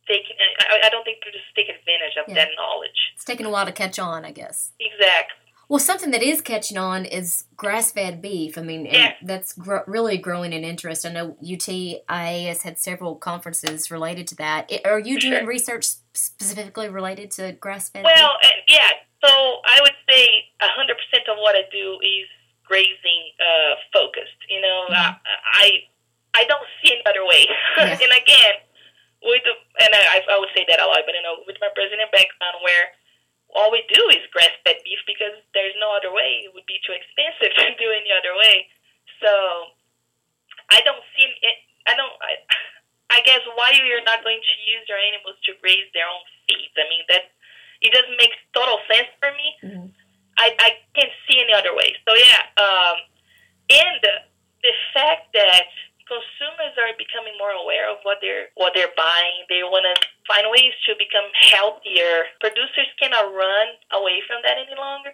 taking. 0.07 0.35
I, 0.39 0.87
I 0.87 0.89
don't 0.89 1.03
think 1.03 1.21
producers 1.21 1.51
take 1.55 1.67
advantage 1.67 2.15
of 2.15 2.25
yeah. 2.27 2.45
that 2.45 2.49
knowledge. 2.55 3.11
It's 3.13 3.25
taking 3.27 3.45
a 3.45 3.49
while 3.49 3.65
to 3.65 3.71
catch 3.71 3.99
on, 3.99 4.23
I 4.23 4.31
guess. 4.31 4.71
Exactly. 4.79 5.46
Well, 5.69 5.79
something 5.79 6.11
that 6.11 6.23
is 6.23 6.39
catching 6.41 6.77
on 6.77 7.03
is 7.03 7.43
grass-fed 7.57 8.21
beef. 8.21 8.57
I 8.57 8.61
mean, 8.61 8.85
yeah. 8.85 9.13
that's 9.21 9.51
gr- 9.51 9.83
really 9.85 10.17
growing 10.17 10.53
in 10.53 10.63
interest. 10.63 11.05
I 11.05 11.11
know 11.11 11.35
UTIA 11.43 12.47
has 12.47 12.61
had 12.61 12.79
several 12.79 13.15
conferences 13.15 13.91
related 13.91 14.27
to 14.27 14.35
that. 14.35 14.71
Are 14.85 14.99
you 14.99 15.19
doing 15.19 15.39
sure. 15.39 15.45
research 15.45 15.87
specifically 16.13 16.87
related 16.87 17.31
to 17.31 17.51
grass-fed? 17.51 18.05
Well, 18.05 18.37
uh, 18.43 18.47
yeah. 18.69 18.89
So 19.23 19.29
I 19.29 19.79
would 19.81 19.97
say 20.07 20.27
hundred 20.61 20.95
percent 20.95 21.27
of 21.27 21.37
what 21.41 21.55
I 21.55 21.65
do 21.71 21.99
is 21.99 22.29
grazing 22.63 23.33
uh, 23.41 23.75
focused. 23.91 24.39
You 24.47 24.61
know, 24.61 24.85
mm-hmm. 24.87 24.93
I, 24.93 25.17
I 25.57 25.67
I 26.37 26.43
don't 26.45 26.63
see 26.79 26.93
another 26.95 27.25
way. 27.25 27.43
Yeah. 27.75 27.97
and 28.03 28.13
again, 28.13 28.55
with 29.25 29.41
the, 29.41 29.53
and 29.83 29.91
I, 29.91 30.21
I 30.29 30.37
would 30.37 30.53
say 30.53 30.63
that 30.69 30.79
a 30.79 30.85
lot, 30.85 31.01
but 31.05 31.17
you 31.17 31.25
know, 31.25 31.41
with 31.49 31.57
my 31.59 31.73
Brazilian 31.73 32.07
background, 32.13 32.61
where 32.61 32.93
all 33.55 33.71
we 33.71 33.83
do 33.87 34.01
is 34.11 34.23
grass 34.31 34.51
fed 34.65 34.79
beef 34.83 34.99
because 35.07 35.35
there's 35.55 35.75
no 35.79 35.95
other 35.95 36.11
way. 36.11 36.43
It 36.43 36.51
would 36.51 36.67
be 36.67 36.79
too 36.83 36.95
expensive 36.95 37.53
to 37.59 37.71
do 37.79 37.89
any 37.91 38.11
other 38.11 38.35
way. 38.35 38.67
So 39.23 39.31
I 40.69 40.83
don't 40.83 41.03
see 41.15 41.27
it. 41.27 41.57
I 41.87 41.95
don't. 41.95 42.13
I, 42.19 42.33
I 43.07 43.19
guess 43.23 43.39
why 43.55 43.71
you're 43.71 44.03
not 44.03 44.19
going 44.23 44.43
to 44.43 44.55
use 44.67 44.83
your 44.91 44.99
animals 44.99 45.39
to 45.47 45.55
raise 45.63 45.87
their 45.95 46.05
own 46.05 46.23
feed. 46.43 46.71
I 46.75 46.85
mean 46.91 47.07
that 47.07 47.31
it 47.79 47.95
doesn't 47.95 48.19
make 48.19 48.35
total 48.51 48.83
sense 48.91 49.07
for 49.21 49.31
me. 49.31 49.47
Mm-hmm. 49.63 49.87
I 50.37 50.47
I 50.59 50.69
can't 50.93 51.15
see 51.25 51.39
any 51.39 51.55
other 51.55 51.71
way. 51.71 51.95
So 52.03 52.11
yeah, 52.13 52.51
um, 52.59 52.97
and 53.71 53.95
the, 54.03 54.15
the 54.63 54.73
fact 54.91 55.31
that 55.33 55.71
consumers 56.07 56.75
are 56.79 56.95
becoming 56.95 57.35
more 57.39 57.51
aware 57.51 57.91
of 57.91 57.99
what 58.03 58.19
they're 58.19 58.51
what 58.55 58.75
they're 58.75 58.93
buying. 58.95 59.47
They 59.47 59.63
want 59.63 59.87
to 59.87 59.95
find 60.37 60.53
ways 60.53 60.73
to 60.85 60.93
become 61.01 61.25
healthier. 61.33 62.29
Producers 62.37 62.89
cannot 63.01 63.33
run 63.33 63.67
away 63.97 64.21
from 64.29 64.45
that 64.45 64.61
any 64.61 64.77
longer. 64.77 65.09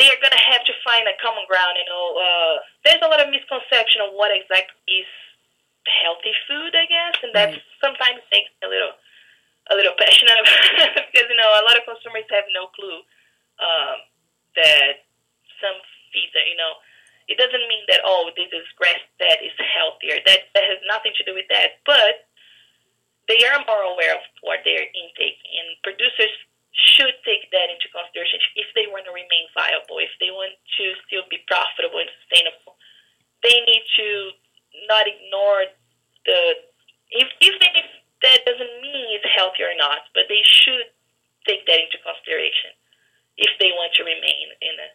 They 0.00 0.08
are 0.08 0.18
going 0.18 0.34
to 0.34 0.46
have 0.56 0.64
to 0.64 0.74
find 0.82 1.06
a 1.06 1.14
common 1.20 1.44
ground. 1.46 1.76
You 1.76 1.86
know, 1.86 2.04
uh, 2.16 2.54
there's 2.82 3.04
a 3.04 3.10
lot 3.12 3.20
of 3.20 3.28
misconception 3.28 4.02
of 4.02 4.16
what 4.16 4.32
exactly 4.32 4.74
is 4.88 5.10
healthy 5.84 6.32
food, 6.48 6.72
I 6.72 6.88
guess, 6.88 7.16
and 7.20 7.32
that 7.36 7.50
right. 7.52 7.62
sometimes 7.78 8.24
makes 8.32 8.48
me 8.58 8.64
a 8.64 8.72
little 8.72 8.96
a 9.70 9.74
little 9.76 9.96
passionate 10.00 10.44
because 11.12 11.28
you 11.28 11.36
know 11.36 11.48
a 11.48 11.64
lot 11.64 11.76
of 11.76 11.84
consumers 11.84 12.28
have 12.28 12.44
no 12.52 12.68
clue 12.72 13.00
um, 13.60 13.96
that 14.56 15.08
some 15.60 15.76
feeds 16.12 16.32
are 16.36 16.44
you 16.44 16.56
know 16.56 16.76
it 17.32 17.40
doesn't 17.40 17.64
mean 17.68 17.84
that 17.88 18.04
oh 18.04 18.28
this 18.36 18.48
is 18.52 18.64
grass 18.76 19.00
fed 19.20 19.44
is 19.44 19.54
healthier. 19.60 20.20
That 20.24 20.48
that 20.56 20.64
has 20.64 20.80
nothing 20.88 21.12
to 21.20 21.24
do 21.28 21.36
with 21.36 21.48
that. 21.52 21.84
But 21.84 22.28
they 23.44 23.52
are 23.52 23.60
more 23.68 23.84
aware 23.92 24.16
of 24.16 24.24
what 24.40 24.64
they're 24.64 24.88
intaking, 24.88 25.52
and 25.60 25.76
producers 25.84 26.32
should 26.72 27.12
take 27.28 27.52
that 27.52 27.68
into 27.68 27.92
consideration 27.92 28.40
if 28.56 28.72
they 28.72 28.88
want 28.88 29.04
to 29.04 29.12
remain 29.12 29.52
viable, 29.52 30.00
if 30.00 30.08
they 30.16 30.32
want 30.32 30.56
to 30.80 30.96
still 31.04 31.28
be 31.28 31.44
profitable 31.44 32.00
and 32.00 32.08
sustainable. 32.24 32.80
They 33.44 33.60
need 33.68 33.84
to 34.00 34.08
not 34.88 35.04
ignore 35.04 35.68
the 36.24 36.40
if 37.12 37.28
even 37.44 37.68
if 37.76 37.88
that 38.24 38.48
doesn't 38.48 38.74
mean 38.80 39.12
it's 39.12 39.28
healthy 39.36 39.60
or 39.60 39.76
not, 39.76 40.08
but 40.16 40.24
they 40.32 40.40
should 40.40 40.88
take 41.44 41.68
that 41.68 41.84
into 41.84 42.00
consideration 42.00 42.72
if 43.36 43.52
they 43.60 43.76
want 43.76 43.92
to 44.00 44.08
remain 44.08 44.56
in 44.64 44.74
a 44.80 44.88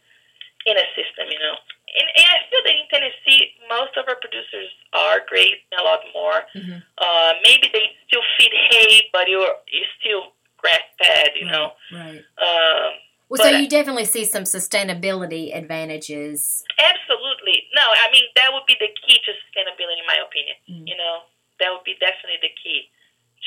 in 0.74 0.75
a 0.75 0.88
system, 0.98 1.29
you 1.29 1.38
know 1.38 1.53
and, 1.98 2.08
and 2.15 2.27
I 2.29 2.38
feel 2.50 2.62
that 2.65 2.75
in 2.75 2.88
Tennessee, 2.91 3.53
most 3.69 3.98
of 3.98 4.05
our 4.08 4.15
producers 4.15 4.69
are 4.93 5.22
grazing 5.27 5.69
a 5.79 5.84
lot 5.84 6.00
more. 6.13 6.46
Mm-hmm. 6.55 6.79
Uh, 6.98 7.31
maybe 7.43 7.69
they 7.72 7.93
still 8.08 8.25
feed 8.38 8.53
hay, 8.69 9.10
but 9.13 9.27
you're 9.27 9.55
you're 9.72 9.91
still 10.00 10.34
grass 10.58 10.84
fed, 11.01 11.31
you 11.39 11.48
right, 11.48 11.51
know. 11.51 11.72
Right. 11.93 12.24
Um, 12.38 12.91
well, 13.29 13.46
so 13.46 13.50
you 13.50 13.69
definitely 13.69 14.05
see 14.05 14.25
some 14.25 14.43
sustainability 14.43 15.55
advantages. 15.55 16.63
Absolutely. 16.81 17.69
No, 17.75 17.86
I 17.86 18.10
mean 18.12 18.25
that 18.36 18.50
would 18.53 18.65
be 18.65 18.75
the 18.79 18.89
key 19.05 19.22
to 19.25 19.31
sustainability, 19.46 20.01
in 20.01 20.08
my 20.08 20.19
opinion. 20.22 20.58
Mm-hmm. 20.65 20.88
You 20.88 20.98
know, 20.98 21.29
that 21.60 21.69
would 21.72 21.86
be 21.86 21.93
definitely 22.00 22.41
the 22.41 22.53
key 22.58 22.89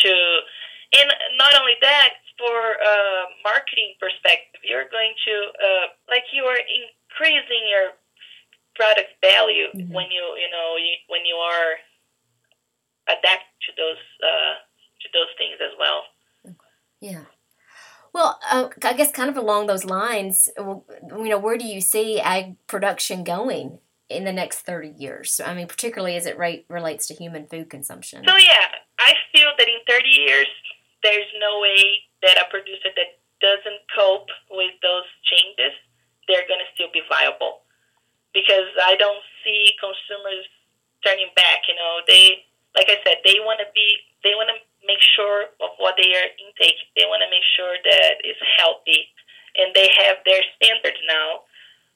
to, 0.02 0.12
and 0.98 1.08
not 1.36 1.52
only 1.58 1.74
that, 1.82 2.22
for 2.38 2.78
uh, 2.80 3.24
marketing 3.44 3.94
perspective, 4.00 4.62
you're 4.64 4.88
going 4.88 5.14
to 5.26 5.34
uh, 5.58 5.86
like 6.08 6.24
you 6.32 6.44
are 6.44 6.58
increasing 6.58 7.66
your 7.68 7.94
product 8.74 9.10
value 9.20 9.68
mm-hmm. 9.74 9.92
when 9.92 10.10
you 10.10 10.24
you 10.40 10.50
know 10.50 10.76
you, 10.76 10.94
when 11.08 11.24
you 11.24 11.36
are 11.36 11.76
adapt 13.08 13.48
to 13.66 13.72
those 13.76 14.02
uh, 14.22 14.54
to 15.00 15.08
those 15.12 15.32
things 15.38 15.58
as 15.60 15.72
well. 15.78 16.04
Yeah. 17.00 17.24
Well, 18.12 18.38
uh, 18.50 18.68
I 18.84 18.92
guess 18.92 19.10
kind 19.10 19.30
of 19.30 19.36
along 19.36 19.66
those 19.66 19.84
lines, 19.84 20.50
you 20.58 20.84
know, 21.08 21.38
where 21.38 21.56
do 21.56 21.64
you 21.64 21.80
see 21.80 22.20
ag 22.20 22.56
production 22.66 23.24
going 23.24 23.78
in 24.10 24.24
the 24.24 24.32
next 24.32 24.60
30 24.60 24.94
years? 24.98 25.40
I 25.44 25.54
mean, 25.54 25.66
particularly 25.66 26.16
as 26.16 26.26
it 26.26 26.36
relates 26.68 27.06
to 27.06 27.14
human 27.14 27.46
food 27.46 27.70
consumption. 27.70 28.22
So, 28.28 28.36
yeah, 28.36 28.68
I 29.00 29.14
feel 29.34 29.48
that 29.56 29.66
in 29.66 29.80
30 29.88 30.08
years, 30.10 30.46
there's 31.02 31.26
no 31.40 31.60
way 31.60 32.04
that 32.22 32.36
a 32.36 32.50
producer 32.50 32.92
that 32.94 33.18
doesn't 33.40 33.80
cope 33.96 34.28
with 34.50 34.76
those 34.82 35.08
changes, 35.24 35.72
they're 36.28 36.46
going 36.46 36.60
to 36.60 36.70
still 36.74 36.92
be 36.92 37.00
viable 37.08 37.61
because 38.34 38.68
I 38.82 38.96
don't 38.96 39.22
see 39.44 39.72
consumers 39.78 40.48
turning 41.04 41.30
back. 41.36 41.68
You 41.68 41.76
know, 41.76 42.00
they 42.08 42.44
like 42.76 42.88
I 42.88 42.98
said, 43.04 43.20
they 43.24 43.40
want 43.44 43.60
to 43.60 43.68
be, 43.76 44.00
they 44.24 44.32
want 44.32 44.48
to 44.48 44.58
make 44.84 45.00
sure 45.14 45.52
of 45.60 45.76
what 45.76 45.94
they 46.00 46.08
are 46.16 46.28
intake. 46.40 46.80
They 46.96 47.04
want 47.04 47.20
to 47.20 47.30
make 47.30 47.44
sure 47.56 47.76
that 47.76 48.24
it's 48.24 48.40
healthy. 48.56 49.12
And 49.56 49.76
they 49.76 49.92
have 49.92 50.24
their 50.24 50.40
standards 50.56 50.96
now 51.04 51.44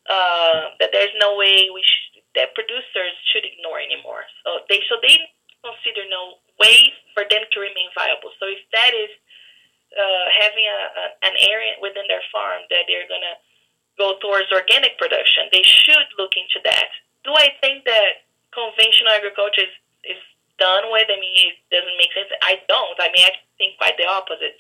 uh, 0.06 0.76
that 0.78 0.92
there's 0.92 1.14
no 1.16 1.34
way 1.40 1.72
we 1.72 1.80
sh- 1.80 2.20
that 2.36 2.52
producers 2.52 3.16
should 3.32 3.48
ignore 3.48 3.80
anymore. 3.80 4.28
So 4.44 4.60
they 4.68 4.84
so 4.92 5.00
they 5.00 5.16
consider 5.64 6.04
no 6.12 6.36
way 6.60 6.92
for 7.16 7.24
them 7.24 7.48
to 7.48 7.56
remain 7.58 7.88
viable. 7.96 8.28
So 8.36 8.44
if 8.44 8.60
that 8.76 8.92
is 8.92 9.08
uh, 9.96 10.26
having 10.36 10.68
a, 10.68 10.80
a, 11.00 11.04
an 11.32 11.34
area 11.48 11.80
within 11.80 12.04
their 12.12 12.20
farm 12.28 12.68
that 12.68 12.84
they're 12.84 13.08
gonna 13.08 13.40
go 13.40 13.40
towards 14.26 14.50
organic 14.50 14.98
production, 14.98 15.46
they 15.54 15.62
should 15.62 16.10
look 16.18 16.34
into 16.34 16.58
that. 16.66 16.90
Do 17.22 17.30
I 17.38 17.54
think 17.62 17.86
that 17.86 18.26
conventional 18.50 19.14
agriculture 19.14 19.62
is, 19.62 20.18
is 20.18 20.22
done 20.58 20.90
with? 20.90 21.06
I 21.06 21.18
mean, 21.22 21.54
it 21.54 21.62
doesn't 21.70 21.94
make 21.94 22.10
sense. 22.10 22.34
I 22.42 22.58
don't. 22.66 22.98
I 22.98 23.14
mean, 23.14 23.22
I 23.22 23.38
think 23.54 23.78
quite 23.78 23.94
the 23.94 24.10
opposite. 24.10 24.58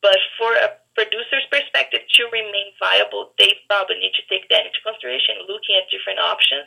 But 0.00 0.16
for 0.40 0.56
a 0.56 0.80
producer's 0.96 1.44
perspective 1.52 2.00
to 2.00 2.22
remain 2.32 2.72
viable, 2.80 3.36
they 3.36 3.60
probably 3.68 4.00
need 4.00 4.16
to 4.16 4.24
take 4.32 4.48
that 4.48 4.64
into 4.64 4.80
consideration, 4.80 5.44
looking 5.44 5.76
at 5.76 5.92
different 5.92 6.24
options 6.24 6.64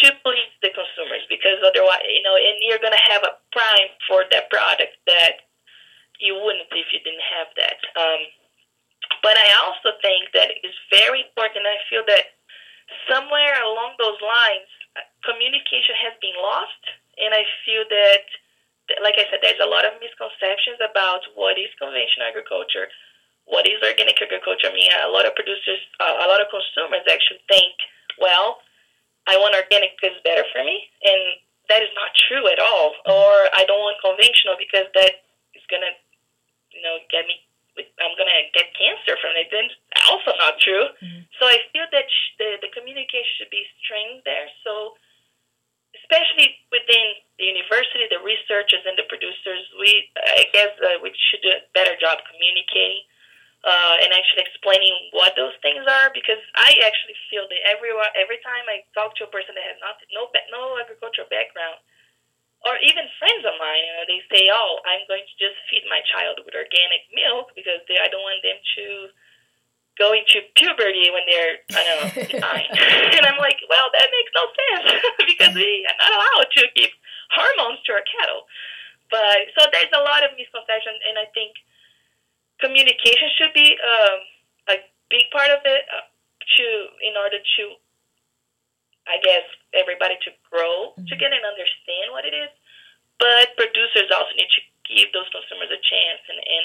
to 0.00 0.12
please 0.24 0.52
the 0.64 0.72
consumers 0.72 1.24
because 1.28 1.60
otherwise, 1.64 2.04
you 2.08 2.24
know, 2.24 2.36
and 2.36 2.56
you're 2.64 2.80
going 2.80 2.96
to 2.96 3.08
have 3.12 3.24
a 3.24 3.36
prime 3.52 3.92
for 4.08 4.24
that 4.32 4.48
product 4.48 4.96
that 5.08 5.48
you 6.20 6.36
wouldn't 6.36 6.68
if 6.72 6.88
you 6.92 7.00
didn't 7.04 7.24
have 7.24 7.48
that. 7.56 7.78
Um, 7.96 8.20
but 9.22 9.36
I 9.36 9.48
also 9.64 9.96
think 10.00 10.30
that 10.34 10.50
it 10.50 10.62
is 10.62 10.76
very 10.90 11.26
important. 11.26 11.66
I 11.66 11.78
feel 11.90 12.04
that 12.06 12.38
somewhere 13.08 13.56
along 13.64 13.98
those 13.98 14.18
lines, 14.22 14.68
communication 15.24 15.94
has 16.02 16.14
been 16.20 16.34
lost, 16.40 16.82
and 17.18 17.34
I 17.34 17.44
feel 17.66 17.84
that, 17.88 18.24
like 19.02 19.18
I 19.18 19.26
said, 19.28 19.42
there's 19.42 19.62
a 19.62 19.68
lot 19.68 19.84
of 19.84 19.98
misconceptions 20.00 20.80
about 20.80 21.22
what 21.34 21.58
is 21.58 21.70
conventional 21.78 22.30
agriculture, 22.30 22.88
what 23.46 23.68
is 23.68 23.80
organic 23.82 24.20
agriculture. 24.20 24.70
I 24.70 24.74
mean, 24.74 24.90
a 24.90 25.12
lot 25.12 25.26
of 25.26 25.34
producers, 25.34 25.80
uh, 26.00 26.24
a 26.24 26.28
lot 26.28 26.40
of 26.40 26.48
consumers 26.52 27.04
actually 27.08 27.42
think, 27.48 27.74
well, 28.20 28.62
I 29.28 29.36
want 29.36 29.54
organic 29.54 29.96
because 29.96 30.16
it's 30.16 30.24
better 30.24 30.44
for 30.52 30.64
me, 30.64 30.88
and 31.04 31.20
that 31.68 31.84
is 31.84 31.92
not 31.92 32.16
true 32.28 32.48
at 32.48 32.58
all. 32.58 32.96
Or 33.04 33.32
I 33.52 33.64
don't 33.68 33.84
want 33.84 34.00
conventional 34.00 34.56
because 34.56 34.88
that 34.96 35.24
is 35.52 35.64
gonna, 35.68 35.92
you 36.72 36.80
know, 36.80 36.96
get 37.12 37.28
me. 37.28 37.44
I'm 39.14 39.22
gonna 39.24 39.44
get 39.44 39.56
cancer 39.56 39.70
from 39.72 39.72
it. 39.72 39.72
Then 39.94 40.04
also 40.08 40.30
not 40.36 40.60
true. 40.60 40.86
Mm-hmm. 41.00 41.22
So 41.40 41.46
I 41.46 41.58
feel 41.72 41.86
that 41.92 42.06
sh- 42.08 42.34
the 42.38 42.48
the 42.60 42.70
communication 42.76 43.32
should 43.38 43.52
be 43.52 43.64
strained 43.84 44.22
there. 44.24 44.48
So 44.64 44.98
especially 45.96 46.60
within 46.68 47.16
the 47.40 47.48
university, 47.48 48.04
the 48.08 48.20
researchers 48.20 48.84
and 48.84 48.96
the 48.96 49.08
producers, 49.08 49.64
we 49.80 50.08
I 50.16 50.46
guess 50.52 50.72
uh, 50.84 51.00
we 51.00 51.12
should 51.30 51.40
do 51.40 51.52
a 51.52 51.64
better 51.72 51.96
job 51.96 52.20
communicating 52.28 53.04
uh, 53.64 53.94
and 54.04 54.14
actually 54.14 54.46
explaining 54.46 54.94
what 55.10 55.34
those 55.34 55.56
things 55.64 55.82
are 55.82 56.08
because 56.14 56.40
I 56.54 56.78
actually 56.86 57.18
feel 57.26 57.48
that 57.50 57.60
every 57.66 57.90
every 58.14 58.38
time 58.44 58.68
I 58.70 58.86
talk 58.94 59.16
to 59.18 59.26
a 59.26 59.30
person 59.30 59.56
that 59.58 59.66
has 59.66 59.78
not 59.82 59.98
no 60.14 60.30
no 60.52 60.78
agricultural 60.78 61.26
background 61.32 61.80
or 62.66 62.74
even 62.82 63.06
friends 63.22 63.46
of 63.46 63.54
mine, 63.58 63.82
you 63.86 63.92
know, 63.94 64.06
they 64.08 64.22
say, 64.30 64.42
"Oh, 64.50 64.82
I'm 64.82 65.06
going 65.06 65.22
to 65.22 65.36
just 65.38 65.58
feed 65.70 65.86
my 65.86 66.02
child 66.10 66.42
with 66.42 66.54
organic 66.54 67.06
milk 67.14 67.54
because 67.54 67.78
they, 67.86 67.98
I 67.98 68.10
don't 68.10 68.24
want 68.24 68.42
them 68.42 68.58
to 68.58 68.86
go 69.98 70.14
into 70.14 70.46
puberty 70.54 71.10
when 71.10 71.26
they're 71.26 71.62
I 71.74 71.82
don't 71.86 71.98
know 72.02 72.10
nine." 72.50 72.68
and 73.18 73.24
I'm 73.26 73.38
like, 73.38 73.62
"Well, 73.70 73.88
that 73.94 74.08
makes 74.10 74.32
no 74.34 74.44
sense 74.50 74.86
because 75.30 75.54
we 75.54 75.86
are 75.86 75.98
not 76.02 76.12
allowed 76.18 76.50
to 76.58 76.62
give 76.74 76.90
hormones 77.30 77.78
to 77.86 77.94
our 77.94 78.06
cattle." 78.06 78.50
But 79.08 79.54
so 79.56 79.64
there's 79.70 79.94
a 79.94 80.04
lot 80.04 80.26
of 80.26 80.34
misconceptions, 80.34 81.00
and 81.06 81.16
I 81.16 81.30
think 81.32 81.54
communication 82.60 83.30
should 83.38 83.54
be 83.54 83.78
um, 83.78 84.18
a 84.74 84.76
big 85.08 85.30
part 85.30 85.48
of 85.54 85.62
it 85.64 85.82
uh, 85.94 86.04
to 86.58 86.66
in 87.06 87.14
order 87.16 87.38
to 87.38 87.62
I 89.08 89.16
guess 89.24 89.44
everybody 89.72 90.20
to 90.28 90.30
grow 90.46 90.92
mm-hmm. 90.94 91.08
to 91.08 91.14
get 91.16 91.32
and 91.32 91.44
understand 91.44 92.12
what 92.12 92.28
it 92.28 92.36
is. 92.36 92.52
But 93.18 93.56
producers 93.58 94.12
also 94.14 94.30
need 94.36 94.52
to 94.52 94.62
give 94.86 95.10
those 95.10 95.26
consumers 95.34 95.72
a 95.72 95.80
chance 95.80 96.22
and 96.28 96.38
and, 96.38 96.64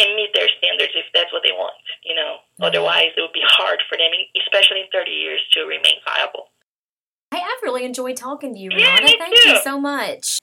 and 0.00 0.08
meet 0.16 0.32
their 0.34 0.48
standards 0.58 0.96
if 0.96 1.06
that's 1.14 1.30
what 1.30 1.44
they 1.44 1.54
want. 1.54 1.78
You 2.02 2.16
know, 2.16 2.42
mm-hmm. 2.42 2.66
otherwise 2.66 3.14
it 3.14 3.22
would 3.22 3.36
be 3.36 3.44
hard 3.44 3.84
for 3.86 4.00
them, 4.00 4.10
especially 4.40 4.82
in 4.82 4.90
30 4.90 5.12
years, 5.12 5.40
to 5.54 5.68
remain 5.68 6.00
viable. 6.02 6.50
Hey, 7.30 7.44
I've 7.44 7.62
really 7.62 7.84
enjoyed 7.84 8.16
talking 8.16 8.54
to 8.54 8.58
you, 8.58 8.70
Renata. 8.70 9.04
Yeah, 9.04 9.20
Thank 9.20 9.36
too. 9.36 9.50
you 9.50 9.60
so 9.62 9.78
much. 9.78 10.40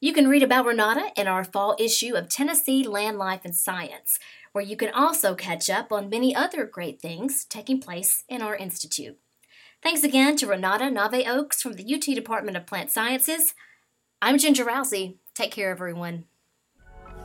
You 0.00 0.12
can 0.12 0.28
read 0.28 0.42
about 0.42 0.66
Renata 0.66 1.10
in 1.16 1.28
our 1.28 1.44
fall 1.44 1.76
issue 1.78 2.14
of 2.14 2.28
Tennessee 2.28 2.86
Land 2.86 3.18
Life 3.18 3.42
and 3.44 3.54
Science, 3.54 4.18
where 4.52 4.64
you 4.64 4.76
can 4.76 4.92
also 4.92 5.34
catch 5.34 5.70
up 5.70 5.92
on 5.92 6.08
many 6.08 6.34
other 6.34 6.64
great 6.64 7.00
things 7.00 7.44
taking 7.44 7.80
place 7.80 8.24
in 8.28 8.42
our 8.42 8.56
institute. 8.56 9.18
Thanks 9.82 10.04
again 10.04 10.36
to 10.36 10.46
Renata 10.46 10.92
Nave 10.92 11.26
Oakes 11.26 11.60
from 11.60 11.72
the 11.72 11.92
UT 11.92 12.02
Department 12.02 12.56
of 12.56 12.66
Plant 12.66 12.92
Sciences. 12.92 13.54
I'm 14.20 14.38
Ginger 14.38 14.64
Rowsey. 14.64 15.16
Take 15.34 15.50
care, 15.50 15.72
everyone. 15.72 16.26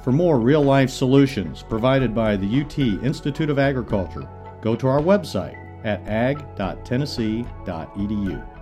For 0.04 0.12
more 0.12 0.40
real 0.40 0.64
life 0.64 0.90
solutions 0.90 1.62
provided 1.62 2.16
by 2.16 2.36
the 2.36 2.62
UT 2.62 2.80
Institute 2.80 3.52
of 3.52 3.60
Agriculture, 3.60 4.28
go 4.62 4.76
to 4.76 4.88
our 4.88 5.02
website 5.02 5.56
at 5.86 6.02
ag.tennessee.edu. 6.08 8.57